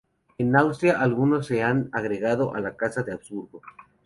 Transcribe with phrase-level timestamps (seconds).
[0.39, 3.61] En Austria, algunos se han agregado a la Casa de Habsburgo.